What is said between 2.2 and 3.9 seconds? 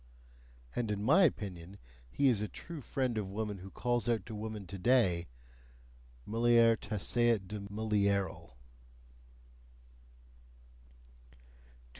is a true friend of woman who